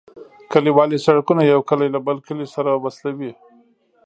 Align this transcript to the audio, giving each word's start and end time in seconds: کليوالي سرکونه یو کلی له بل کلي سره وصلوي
کليوالي 0.51 0.97
سرکونه 1.05 1.41
یو 1.43 1.61
کلی 1.69 1.87
له 1.95 1.99
بل 2.07 2.17
کلي 2.27 2.47
سره 2.55 2.71
وصلوي 2.83 3.31